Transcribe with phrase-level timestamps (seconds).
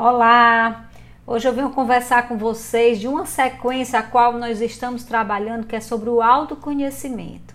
[0.00, 0.84] Olá!
[1.26, 5.74] Hoje eu venho conversar com vocês de uma sequência a qual nós estamos trabalhando, que
[5.74, 7.52] é sobre o autoconhecimento.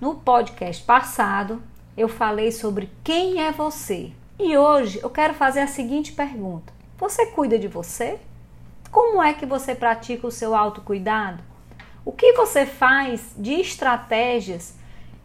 [0.00, 1.60] No podcast passado,
[1.96, 4.12] eu falei sobre quem é você.
[4.38, 8.20] E hoje eu quero fazer a seguinte pergunta: Você cuida de você?
[8.88, 11.42] Como é que você pratica o seu autocuidado?
[12.04, 14.76] O que você faz de estratégias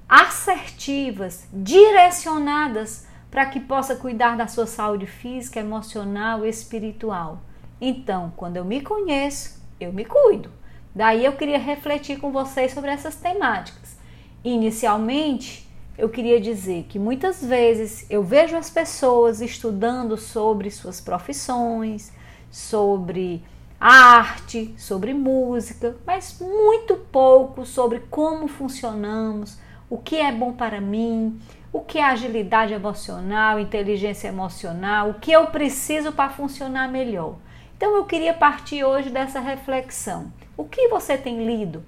[0.10, 7.42] assertivas, direcionadas para que possa cuidar da sua saúde física, emocional e espiritual.
[7.80, 10.52] Então, quando eu me conheço, eu me cuido.
[10.96, 13.98] Daí eu queria refletir com vocês sobre essas temáticas.
[14.44, 22.12] Inicialmente, eu queria dizer que muitas vezes eu vejo as pessoas estudando sobre suas profissões,
[22.50, 23.44] sobre
[23.80, 29.60] arte, sobre música, mas muito pouco sobre como funcionamos,
[29.90, 31.40] o que é bom para mim,
[31.78, 37.36] o que é agilidade emocional, inteligência emocional, o que eu preciso para funcionar melhor.
[37.76, 40.34] Então eu queria partir hoje dessa reflexão.
[40.58, 41.86] O que você tem lido?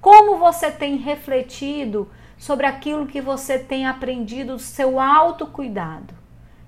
[0.00, 2.08] Como você tem refletido
[2.38, 6.14] sobre aquilo que você tem aprendido do seu autocuidado?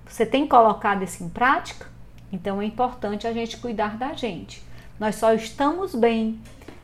[0.04, 1.86] Você tem colocado isso em prática?
[2.32, 4.64] Então é importante a gente cuidar da gente.
[4.98, 6.40] Nós só estamos bem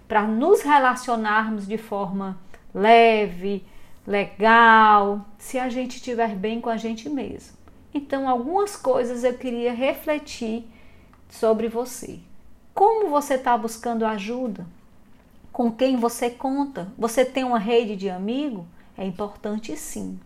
[0.06, 2.38] para nos relacionarmos de forma
[2.72, 3.66] leve,
[4.06, 7.56] legal, se a gente estiver bem com a gente mesmo.
[7.92, 10.64] Então, algumas coisas eu queria refletir
[11.28, 12.20] sobre você.
[12.74, 14.66] Como você está buscando ajuda?
[15.52, 16.92] Com quem você conta?
[16.96, 18.66] Você tem uma rede de amigo?
[18.96, 20.18] É importante sim.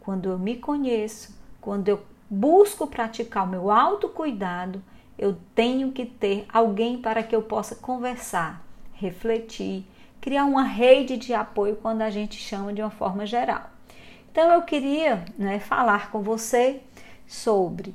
[0.00, 4.82] Quando eu me conheço, quando eu busco praticar o meu autocuidado,
[5.18, 9.84] eu tenho que ter alguém para que eu possa conversar, refletir,
[10.28, 13.70] criar uma rede de apoio quando a gente chama de uma forma geral.
[14.30, 16.82] Então eu queria né, falar com você
[17.26, 17.94] sobre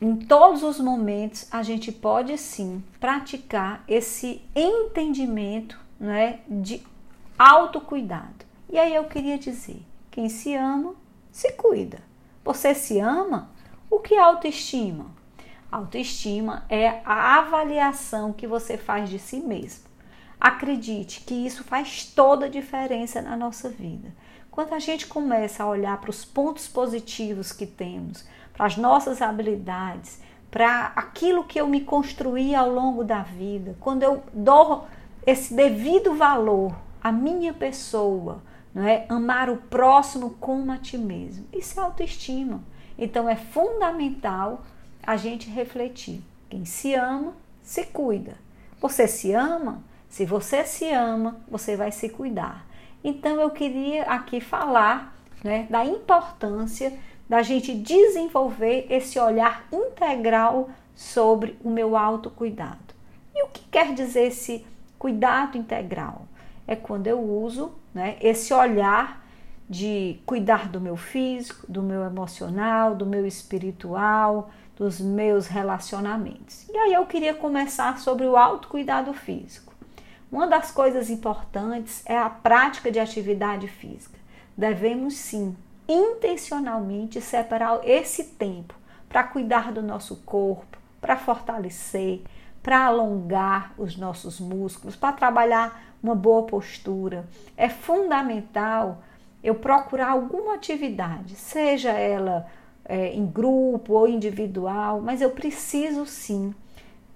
[0.00, 6.80] em todos os momentos a gente pode sim praticar esse entendimento né, de
[7.36, 8.46] autocuidado.
[8.68, 10.94] E aí eu queria dizer: quem se ama,
[11.32, 11.98] se cuida.
[12.44, 13.50] Você se ama?
[13.90, 15.06] O que é autoestima?
[15.68, 19.89] Autoestima é a avaliação que você faz de si mesmo.
[20.40, 24.10] Acredite que isso faz toda a diferença na nossa vida.
[24.50, 28.24] Quando a gente começa a olhar para os pontos positivos que temos,
[28.54, 34.02] para as nossas habilidades, para aquilo que eu me construí ao longo da vida, quando
[34.02, 34.86] eu dou
[35.26, 38.42] esse devido valor à minha pessoa,
[38.74, 39.04] não é?
[39.08, 41.46] Amar o próximo como a ti mesmo.
[41.52, 42.62] Isso é autoestima.
[42.98, 44.62] Então é fundamental
[45.02, 46.22] a gente refletir.
[46.48, 48.34] Quem se ama, se cuida.
[48.80, 49.82] Você se ama?
[50.10, 52.66] Se você se ama, você vai se cuidar.
[53.02, 56.92] Então eu queria aqui falar né, da importância
[57.28, 62.92] da gente desenvolver esse olhar integral sobre o meu autocuidado.
[63.34, 64.66] E o que quer dizer esse
[64.98, 66.26] cuidado integral?
[66.66, 69.24] É quando eu uso né, esse olhar
[69.68, 76.68] de cuidar do meu físico, do meu emocional, do meu espiritual, dos meus relacionamentos.
[76.68, 79.69] E aí eu queria começar sobre o autocuidado físico.
[80.30, 84.18] Uma das coisas importantes é a prática de atividade física.
[84.56, 85.56] Devemos sim,
[85.88, 88.74] intencionalmente separar esse tempo
[89.08, 92.22] para cuidar do nosso corpo, para fortalecer,
[92.62, 97.26] para alongar os nossos músculos, para trabalhar uma boa postura.
[97.56, 99.02] É fundamental
[99.42, 102.46] eu procurar alguma atividade, seja ela
[102.84, 106.54] é, em grupo ou individual, mas eu preciso sim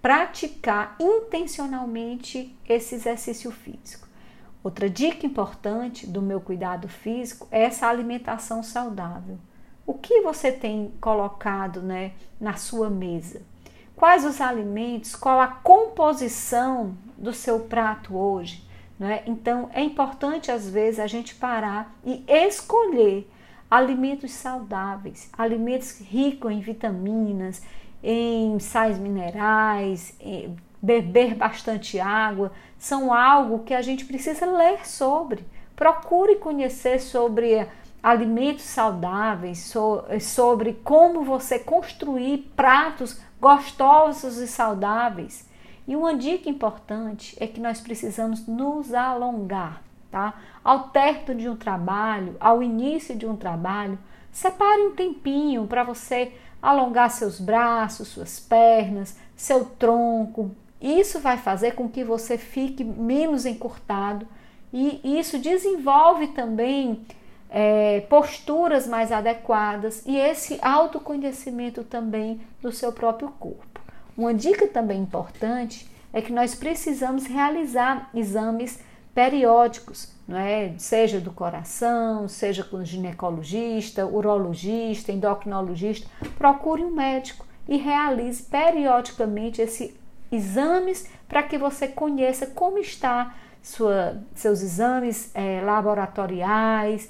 [0.04, 4.06] praticar intencionalmente esse exercício físico.
[4.62, 9.38] Outra dica importante do meu cuidado físico é essa alimentação saudável.
[9.86, 13.40] O que você tem colocado né, na sua mesa?
[13.96, 15.16] Quais os alimentos?
[15.16, 18.62] Qual a composição do seu prato hoje?
[18.98, 19.22] Né?
[19.24, 23.26] Então é importante às vezes a gente parar e escolher
[23.70, 27.62] alimentos saudáveis, alimentos ricos em vitaminas,
[28.06, 35.42] em sais minerais, em beber bastante água, são algo que a gente precisa ler sobre.
[35.74, 37.66] Procure conhecer sobre
[38.02, 39.72] alimentos saudáveis,
[40.20, 45.48] sobre como você construir pratos gostosos e saudáveis.
[45.88, 50.34] E uma dica importante é que nós precisamos nos alongar, tá?
[50.62, 53.98] Ao término de um trabalho, ao início de um trabalho,
[54.30, 56.32] separe um tempinho para você
[56.64, 60.50] alongar seus braços, suas pernas, seu tronco.
[60.80, 64.26] Isso vai fazer com que você fique menos encurtado
[64.72, 67.04] e isso desenvolve também
[67.50, 73.80] é, posturas mais adequadas e esse autoconhecimento também do seu próprio corpo.
[74.16, 78.80] Uma dica também importante é que nós precisamos realizar exames
[79.14, 80.74] periódicos, não é?
[80.78, 89.94] Seja do coração, seja com ginecologista, urologista, endocrinologista, procure um médico e realize periodicamente esses
[90.32, 97.08] exames para que você conheça como está sua, seus exames é, laboratoriais,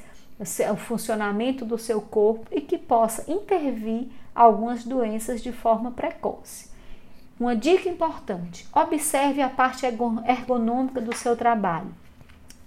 [0.70, 6.73] o funcionamento do seu corpo e que possa intervir algumas doenças de forma precoce.
[7.44, 11.94] Uma dica importante: observe a parte ergonômica do seu trabalho.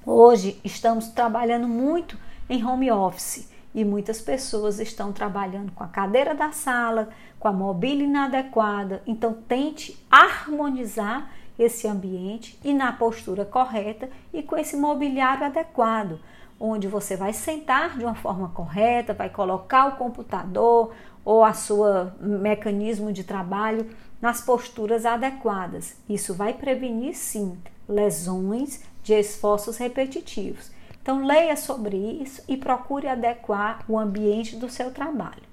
[0.05, 2.15] Hoje estamos trabalhando muito
[2.47, 7.09] em home office e muitas pessoas estão trabalhando com a cadeira da sala,
[7.39, 9.01] com a mobília inadequada.
[9.07, 11.27] Então, tente harmonizar
[11.57, 16.19] esse ambiente e na postura correta e com esse mobiliário adequado,
[16.59, 20.93] onde você vai sentar de uma forma correta, vai colocar o computador
[21.25, 23.89] ou a sua mecanismo de trabalho
[24.21, 25.95] nas posturas adequadas.
[26.09, 30.71] Isso vai prevenir sim lesões de esforços repetitivos.
[31.01, 35.47] Então leia sobre isso e procure adequar o ambiente do seu trabalho.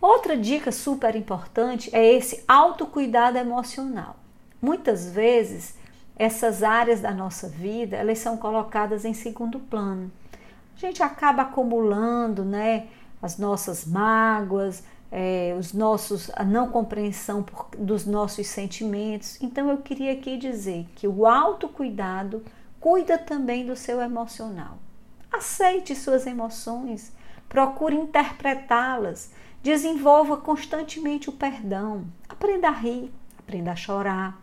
[0.00, 4.16] Outra dica super importante é esse autocuidado emocional.
[4.60, 5.76] Muitas vezes
[6.16, 10.12] essas áreas da nossa vida, elas são colocadas em segundo plano.
[10.76, 12.86] A gente acaba acumulando, né,
[13.20, 14.84] as nossas mágoas,
[15.16, 19.40] é, os nossos a não compreensão por, dos nossos sentimentos.
[19.40, 22.44] Então eu queria aqui dizer que o autocuidado
[22.80, 24.76] cuida também do seu emocional.
[25.32, 27.12] Aceite suas emoções,
[27.48, 29.30] procure interpretá-las,
[29.62, 34.36] desenvolva constantemente o perdão, aprenda a rir, aprenda a chorar,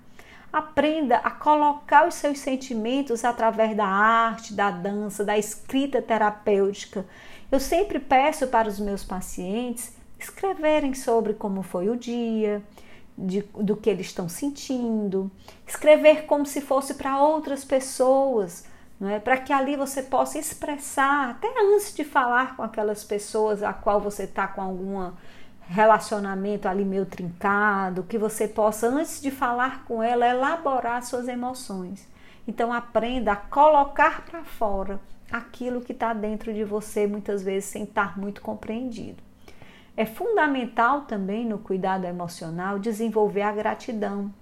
[0.53, 7.06] aprenda a colocar os seus sentimentos através da arte, da dança, da escrita terapêutica.
[7.51, 12.62] Eu sempre peço para os meus pacientes escreverem sobre como foi o dia,
[13.18, 15.29] de, do que eles estão sentindo,
[15.68, 18.65] escrever como se fosse para outras pessoas,
[19.00, 19.19] não é?
[19.19, 24.00] para que ali você possa expressar, até antes de falar com aquelas pessoas a qual
[24.00, 25.12] você está com algum
[25.62, 32.07] relacionamento ali meio trincado, que você possa, antes de falar com ela, elaborar suas emoções.
[32.47, 35.00] Então aprenda a colocar para fora
[35.31, 39.30] aquilo que está dentro de você, muitas vezes sem estar muito compreendido.
[39.95, 44.33] É fundamental também no cuidado emocional desenvolver a gratidão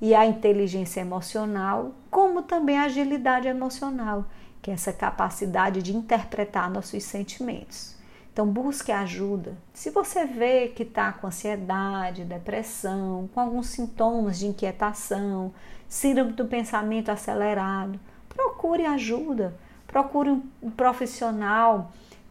[0.00, 4.24] e a inteligência emocional, como também a agilidade emocional,
[4.60, 7.94] que é essa capacidade de interpretar nossos sentimentos.
[8.32, 9.56] Então, busque ajuda.
[9.74, 15.52] Se você vê que está com ansiedade, depressão, com alguns sintomas de inquietação,
[15.88, 17.98] síndrome do pensamento acelerado,
[18.28, 19.54] procure ajuda.
[19.86, 20.30] Procure
[20.62, 21.90] um profissional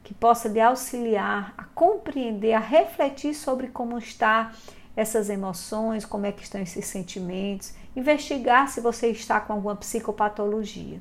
[0.10, 4.52] que possa lhe auxiliar a compreender, a refletir sobre como está
[4.96, 11.00] essas emoções, como é que estão esses sentimentos, investigar se você está com alguma psicopatologia.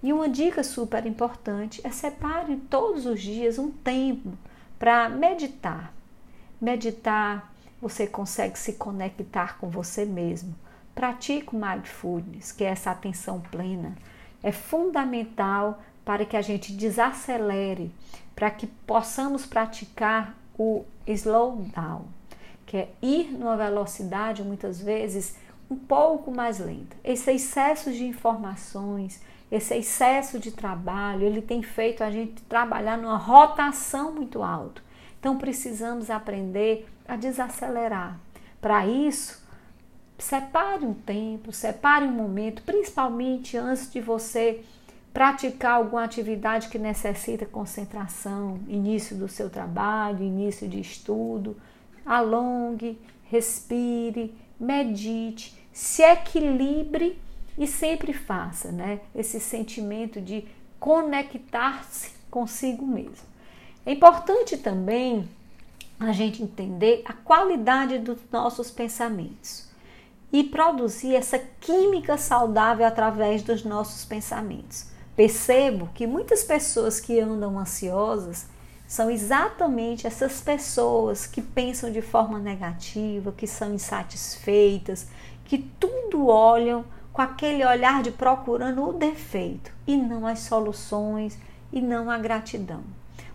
[0.00, 4.38] E uma dica super importante é separe todos os dias um tempo
[4.78, 5.92] para meditar.
[6.60, 7.52] Meditar,
[7.82, 10.54] você consegue se conectar com você mesmo.
[10.94, 13.96] Pratique o mindfulness, que é essa atenção plena.
[14.40, 17.92] É fundamental para que a gente desacelere,
[18.36, 22.04] para que possamos praticar o slow down,
[22.64, 25.34] que é ir numa velocidade muitas vezes
[25.68, 26.96] um pouco mais lenta.
[27.02, 29.20] Esse excesso de informações,
[29.50, 34.80] esse excesso de trabalho, ele tem feito a gente trabalhar numa rotação muito alta.
[35.18, 38.16] Então precisamos aprender a desacelerar.
[38.60, 39.44] Para isso,
[40.16, 44.62] separe um tempo, separe um momento, principalmente antes de você
[45.16, 51.56] praticar alguma atividade que necessita concentração, início do seu trabalho, início de estudo,
[52.04, 57.18] alongue, respire, medite, se equilibre
[57.56, 59.00] e sempre faça, né?
[59.14, 60.46] Esse sentimento de
[60.78, 63.26] conectar-se consigo mesmo.
[63.86, 65.26] É importante também
[65.98, 69.66] a gente entender a qualidade dos nossos pensamentos
[70.30, 77.58] e produzir essa química saudável através dos nossos pensamentos percebo que muitas pessoas que andam
[77.58, 78.46] ansiosas
[78.86, 85.08] são exatamente essas pessoas que pensam de forma negativa, que são insatisfeitas,
[85.44, 91.38] que tudo olham com aquele olhar de procurando o defeito e não as soluções
[91.72, 92.82] e não a gratidão.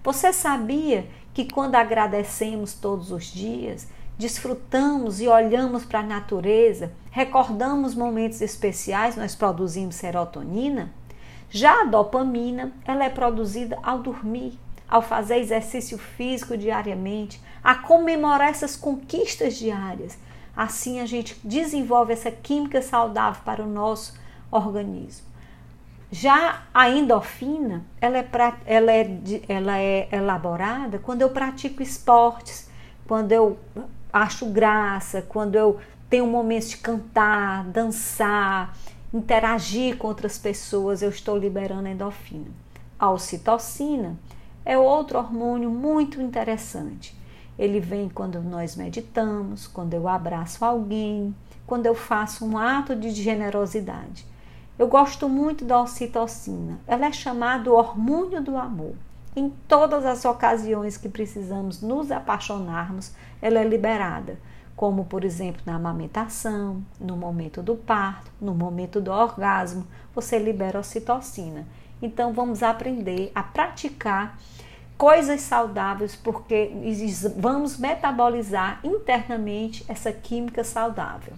[0.04, 7.96] Você sabia que quando agradecemos todos os dias, desfrutamos e olhamos para a natureza, recordamos
[7.96, 10.94] momentos especiais, nós produzimos serotonina?
[11.54, 18.50] Já a dopamina, ela é produzida ao dormir, ao fazer exercício físico diariamente, a comemorar
[18.50, 20.18] essas conquistas diárias.
[20.56, 24.18] Assim a gente desenvolve essa química saudável para o nosso
[24.50, 25.28] organismo.
[26.10, 28.28] Já a endorfina, ela é,
[28.66, 32.70] ela, é, ela é elaborada quando eu pratico esportes,
[33.06, 33.60] quando eu
[34.12, 35.80] acho graça, quando eu
[36.10, 38.74] tenho momentos de cantar, dançar,
[39.14, 42.52] interagir com outras pessoas, eu estou liberando endorfina.
[42.98, 44.18] A ocitocina
[44.64, 47.18] é outro hormônio muito interessante.
[47.58, 51.36] Ele vem quando nós meditamos, quando eu abraço alguém,
[51.68, 54.26] quando eu faço um ato de generosidade.
[54.80, 56.80] Eu gosto muito da ocitocina.
[56.88, 58.96] Ela é chamada hormônio do amor.
[59.36, 64.38] Em todas as ocasiões que precisamos nos apaixonarmos, ela é liberada,
[64.82, 70.80] como por exemplo na amamentação, no momento do parto, no momento do orgasmo, você libera
[70.80, 71.68] ocitocina.
[72.02, 74.40] Então vamos aprender a praticar
[74.98, 76.72] coisas saudáveis porque
[77.38, 81.36] vamos metabolizar internamente essa química saudável.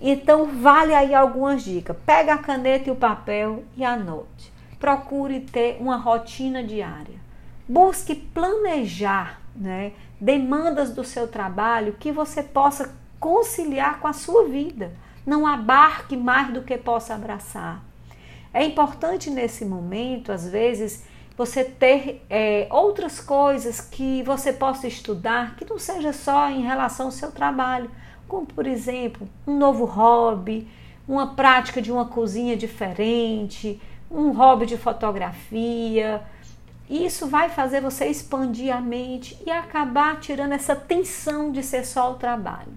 [0.00, 1.96] Então vale aí algumas dicas.
[2.04, 4.52] Pega a caneta e o papel e anote.
[4.80, 7.20] Procure ter uma rotina diária.
[7.68, 14.92] Busque planejar, né, demandas do seu trabalho que você possa conciliar com a sua vida.
[15.26, 17.82] Não abarque mais do que possa abraçar.
[18.52, 21.04] É importante nesse momento, às vezes,
[21.36, 27.06] você ter é, outras coisas que você possa estudar que não seja só em relação
[27.06, 27.90] ao seu trabalho,
[28.28, 30.68] como por exemplo um novo hobby,
[31.06, 33.80] uma prática de uma cozinha diferente,
[34.10, 36.22] um hobby de fotografia.
[36.88, 42.12] Isso vai fazer você expandir a mente e acabar tirando essa tensão de ser só
[42.12, 42.72] o trabalho.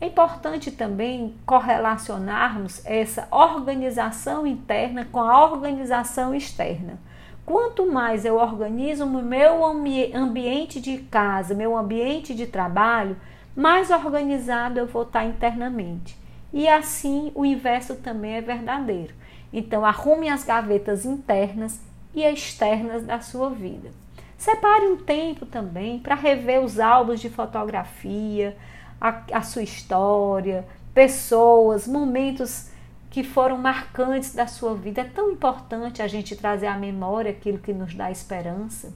[0.00, 6.98] É importante também correlacionarmos essa organização interna com a organização externa.
[7.46, 13.16] Quanto mais eu organizo o meu ambiente de casa, meu ambiente de trabalho,
[13.54, 16.16] mais organizado eu vou estar internamente.
[16.52, 19.14] E assim o inverso também é verdadeiro.
[19.52, 21.80] Então, arrume as gavetas internas
[22.14, 23.90] e externas da sua vida.
[24.36, 28.56] Separe um tempo também para rever os álbuns de fotografia,
[29.00, 32.70] a, a sua história, pessoas, momentos
[33.10, 35.02] que foram marcantes da sua vida.
[35.02, 38.92] É tão importante a gente trazer à memória aquilo que nos dá esperança.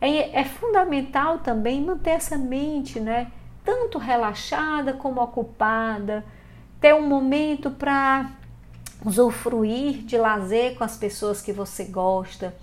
[0.00, 3.30] É, é fundamental também manter essa mente, né?
[3.64, 6.24] Tanto relaxada como ocupada,
[6.80, 8.30] ter um momento para
[9.04, 12.54] usufruir de lazer com as pessoas que você gosta,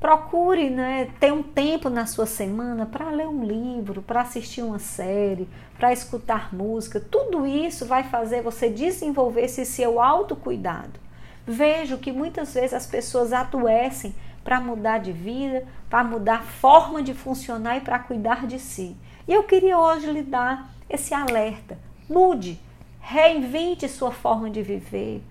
[0.00, 4.78] Procure né, ter um tempo na sua semana para ler um livro, para assistir uma
[4.78, 7.00] série, para escutar música.
[7.00, 11.00] Tudo isso vai fazer você desenvolver esse seu autocuidado.
[11.44, 14.14] Vejo que muitas vezes as pessoas adoecem
[14.44, 18.96] para mudar de vida, para mudar forma de funcionar e para cuidar de si.
[19.26, 21.76] E eu queria hoje lhe dar esse alerta.
[22.08, 22.60] Mude,
[23.00, 25.22] reinvente sua forma de viver.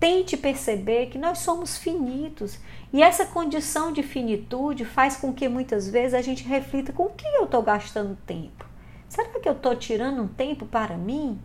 [0.00, 2.58] Tente perceber que nós somos finitos
[2.90, 7.10] e essa condição de finitude faz com que muitas vezes a gente reflita com o
[7.10, 8.64] que eu estou gastando tempo.
[9.10, 11.38] Será que eu estou tirando um tempo para mim?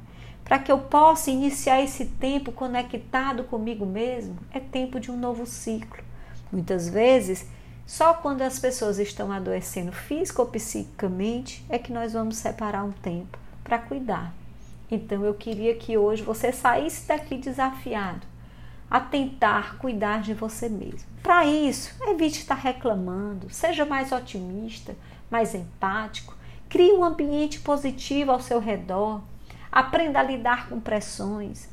[0.45, 4.37] Para que eu possa iniciar esse tempo conectado comigo mesmo?
[4.53, 6.01] É tempo de um novo ciclo.
[6.49, 7.45] Muitas vezes,
[7.85, 12.93] só quando as pessoas estão adoecendo físico ou psiquicamente é que nós vamos separar um
[12.93, 14.33] tempo para cuidar.
[14.89, 18.34] Então eu queria que hoje você saísse daqui desafiado
[18.89, 21.09] a tentar cuidar de você mesmo.
[21.21, 24.95] Para isso, evite estar reclamando, seja mais otimista,
[25.29, 26.35] mais empático,
[26.69, 29.21] crie um ambiente positivo ao seu redor,
[29.71, 31.67] aprenda a lidar com pressões.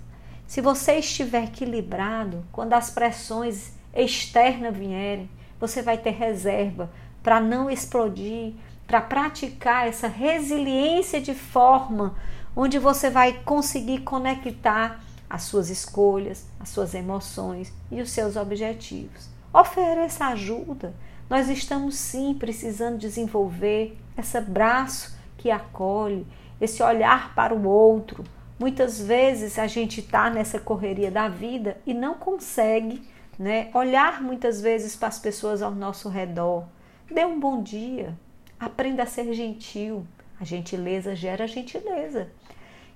[0.46, 5.28] Se você estiver equilibrado, quando as pressões externas vierem,
[5.60, 6.90] você vai ter reserva
[7.22, 8.54] para não explodir,
[8.86, 12.14] para praticar essa resiliência de forma
[12.54, 15.00] onde você vai conseguir conectar
[15.32, 19.30] as suas escolhas, as suas emoções e os seus objetivos.
[19.50, 20.92] Ofereça ajuda.
[21.30, 26.26] Nós estamos sim precisando desenvolver esse braço que acolhe,
[26.60, 28.22] esse olhar para o outro.
[28.58, 33.02] Muitas vezes a gente está nessa correria da vida e não consegue
[33.38, 36.66] né, olhar muitas vezes para as pessoas ao nosso redor.
[37.10, 38.14] Dê um bom dia,
[38.60, 40.06] aprenda a ser gentil.
[40.38, 42.28] A gentileza gera gentileza.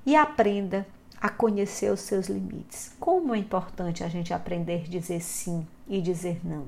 [0.05, 0.87] E aprenda
[1.27, 2.93] a conhecer os seus limites.
[3.01, 6.67] Como é importante a gente aprender a dizer sim e dizer não.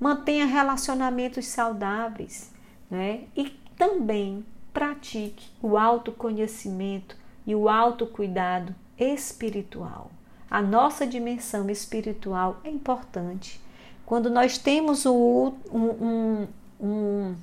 [0.00, 2.50] Mantenha relacionamentos saudáveis,
[2.90, 3.24] né?
[3.36, 10.10] E também pratique o autoconhecimento e o autocuidado espiritual.
[10.50, 13.60] A nossa dimensão espiritual é importante.
[14.04, 16.46] Quando nós temos o, um, um,
[16.80, 17.36] um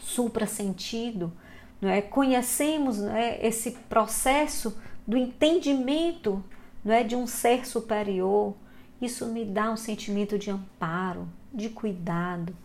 [0.00, 1.30] supra-sentido,
[1.78, 2.00] não é?
[2.00, 4.74] Conhecemos não é, esse processo
[5.12, 6.42] do entendimento
[6.82, 8.54] não é, de um ser superior.
[8.98, 12.56] Isso me dá um sentimento de amparo, de cuidado,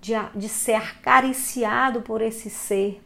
[0.00, 3.02] de, de ser acariciado por esse ser.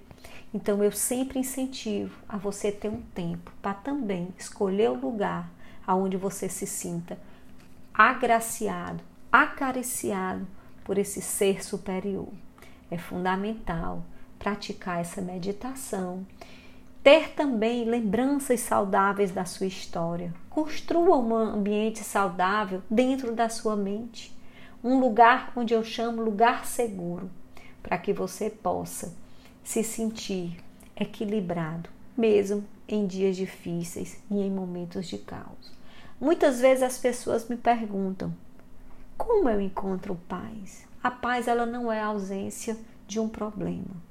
[0.55, 5.51] Então eu sempre incentivo a você ter um tempo para também escolher o lugar
[5.85, 7.19] aonde você se sinta
[7.93, 10.47] agraciado, acariciado
[10.85, 12.29] por esse ser superior.
[12.89, 14.05] É fundamental
[14.39, 16.25] praticar essa meditação,
[17.05, 20.33] ter também lembranças saudáveis da sua história.
[20.49, 24.35] Construa um ambiente saudável dentro da sua mente,
[24.83, 27.31] um lugar onde eu chamo lugar seguro,
[27.83, 29.15] para que você possa
[29.63, 30.57] se sentir
[30.99, 35.75] equilibrado, mesmo em dias difíceis e em momentos de caos.
[36.19, 38.35] Muitas vezes as pessoas me perguntam:
[39.19, 40.87] como eu encontro paz?
[41.03, 44.03] A paz ela não é ausência de um problema.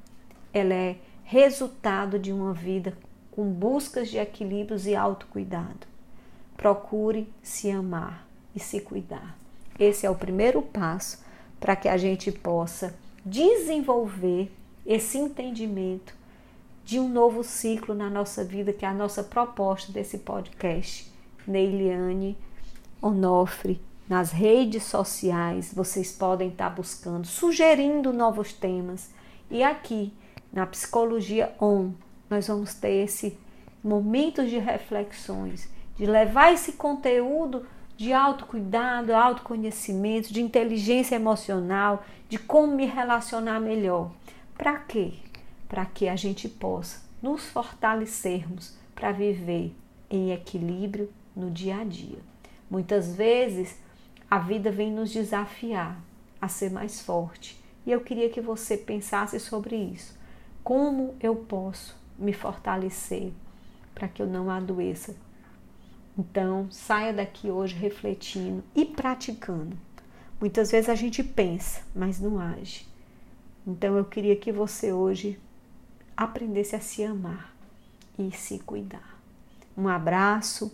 [0.54, 0.98] Ela é
[1.34, 2.96] resultado de uma vida
[3.32, 5.88] com buscas de equilíbrios e autocuidado.
[6.56, 9.36] Procure se amar e se cuidar.
[9.80, 11.26] Esse é o primeiro passo
[11.60, 12.94] para que a gente possa
[13.26, 14.52] desenvolver
[14.86, 16.14] esse entendimento
[16.86, 21.12] de um novo ciclo na nossa vida, que é a nossa proposta desse podcast.
[21.48, 22.38] Neiliane
[23.02, 29.10] Onofre nas redes sociais, vocês podem estar buscando, sugerindo novos temas.
[29.50, 30.14] E aqui,
[30.54, 31.92] na Psicologia On,
[32.30, 33.38] nós vamos ter esse
[33.84, 35.68] momentos de reflexões,
[35.98, 37.66] de levar esse conteúdo
[37.98, 44.12] de autocuidado, autoconhecimento, de inteligência emocional, de como me relacionar melhor.
[44.58, 45.14] Para quê?
[45.68, 49.76] Para que a gente possa nos fortalecermos para viver
[50.10, 52.20] em equilíbrio no dia a dia.
[52.70, 53.80] Muitas vezes
[54.30, 56.00] a vida vem nos desafiar
[56.40, 57.62] a ser mais forte.
[57.86, 60.18] E eu queria que você pensasse sobre isso.
[60.64, 63.34] Como eu posso me fortalecer
[63.94, 65.16] para que eu não adoeça?
[66.18, 69.78] Então, saia daqui hoje refletindo e praticando.
[70.40, 72.88] Muitas vezes a gente pensa, mas não age.
[73.66, 75.40] Então, eu queria que você hoje
[76.16, 77.54] aprendesse a se amar
[78.18, 79.20] e se cuidar.
[79.76, 80.72] Um abraço,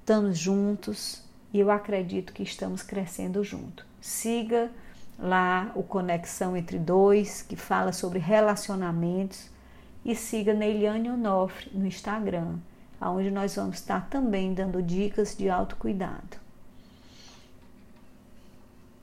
[0.00, 3.86] estamos juntos e eu acredito que estamos crescendo junto.
[4.00, 4.70] Siga
[5.18, 9.50] lá o Conexão Entre Dois, que fala sobre relacionamentos,
[10.04, 12.56] e siga Neiliane Onofre no Instagram,
[13.00, 16.47] onde nós vamos estar também dando dicas de autocuidado.